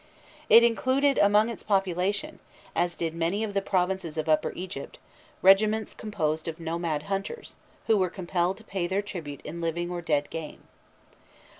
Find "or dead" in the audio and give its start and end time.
9.91-10.31